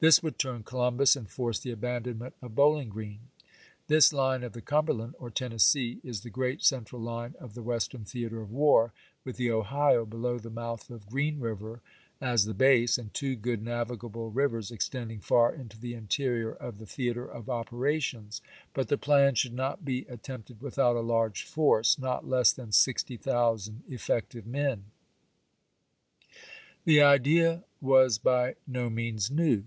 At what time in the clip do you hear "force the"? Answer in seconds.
1.28-1.72